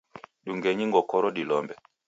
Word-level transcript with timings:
Dungenyi 0.45 0.83
ngokoro 0.87 1.27
dilombe 1.35 1.73